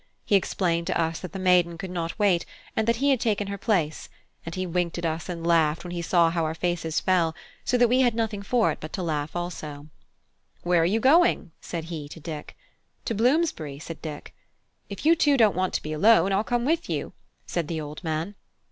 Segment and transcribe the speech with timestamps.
[0.25, 2.43] He explained to us that the maiden could not wait,
[2.75, 4.09] and that he had taken her place;
[4.43, 7.77] and he winked at us and laughed when he saw how our faces fell, so
[7.77, 9.89] that we had nothing for it but to laugh also
[10.63, 12.57] "Where are you going?" said he to Dick.
[13.05, 14.33] "To Bloomsbury," said Dick.
[14.89, 17.13] "If you two don't want to be alone, I'll come with you,"
[17.45, 18.33] said the old man.